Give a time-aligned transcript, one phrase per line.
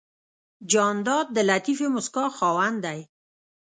[0.71, 2.99] جانداد د لطیفې موسکا خاوند دی.